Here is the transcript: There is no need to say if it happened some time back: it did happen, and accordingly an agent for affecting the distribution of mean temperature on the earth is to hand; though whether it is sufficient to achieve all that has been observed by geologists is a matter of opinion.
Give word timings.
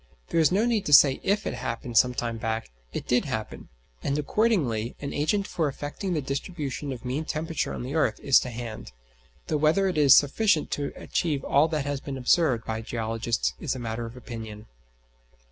There 0.29 0.39
is 0.39 0.51
no 0.51 0.65
need 0.65 0.87
to 0.87 0.93
say 0.93 1.19
if 1.21 1.45
it 1.45 1.53
happened 1.53 1.95
some 1.95 2.15
time 2.15 2.39
back: 2.39 2.71
it 2.91 3.07
did 3.07 3.25
happen, 3.25 3.69
and 4.01 4.17
accordingly 4.17 4.95
an 4.99 5.13
agent 5.13 5.45
for 5.45 5.67
affecting 5.67 6.13
the 6.13 6.23
distribution 6.23 6.91
of 6.91 7.05
mean 7.05 7.23
temperature 7.23 7.71
on 7.71 7.83
the 7.83 7.93
earth 7.93 8.19
is 8.19 8.39
to 8.39 8.49
hand; 8.49 8.93
though 9.45 9.57
whether 9.57 9.87
it 9.87 9.99
is 9.99 10.17
sufficient 10.17 10.71
to 10.71 10.91
achieve 10.95 11.43
all 11.43 11.67
that 11.67 11.85
has 11.85 12.01
been 12.01 12.17
observed 12.17 12.65
by 12.65 12.81
geologists 12.81 13.53
is 13.59 13.75
a 13.75 13.77
matter 13.77 14.07
of 14.07 14.17
opinion. 14.17 14.65